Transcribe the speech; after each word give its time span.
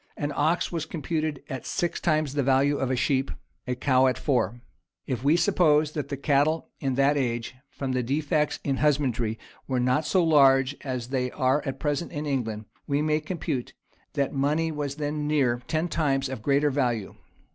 An 0.17 0.33
ox 0.35 0.71
was 0.71 0.87
computed 0.87 1.43
at 1.47 1.67
six 1.67 1.99
times 2.01 2.33
the 2.33 2.41
value 2.41 2.77
of 2.79 2.89
a 2.89 2.95
sheep; 2.95 3.29
a 3.67 3.75
cow 3.75 4.07
at 4.07 4.17
four.[] 4.17 4.59
If 5.05 5.23
we 5.23 5.35
suppose 5.37 5.91
that 5.91 6.09
the 6.09 6.17
cattle 6.17 6.69
in 6.79 6.95
that 6.95 7.17
age, 7.17 7.53
from 7.69 7.91
the 7.91 8.01
defects 8.01 8.57
in 8.63 8.77
husbandry, 8.77 9.37
were 9.67 9.79
not 9.79 10.07
so 10.07 10.23
large 10.23 10.75
as 10.83 11.09
they 11.09 11.29
are 11.29 11.61
at 11.67 11.79
present 11.79 12.11
in 12.11 12.25
England, 12.25 12.65
we 12.87 13.03
may 13.03 13.19
compute 13.19 13.75
that 14.13 14.33
money 14.33 14.71
was 14.71 14.95
then 14.95 15.27
near 15.27 15.61
ten 15.67 15.87
times 15.87 16.29
of 16.29 16.41
greater 16.41 16.71
value. 16.71 17.13